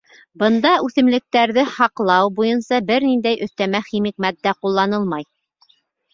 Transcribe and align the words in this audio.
Бында 0.43 0.69
үҫемлектәрҙе 0.85 1.65
һаҡлау 1.73 2.31
буйынса 2.39 2.81
бер 2.89 3.07
ниндәй 3.09 3.45
өҫтәмә 3.49 3.83
химик 3.93 4.19
матдә 4.27 4.57
ҡулланылмай. 4.63 5.29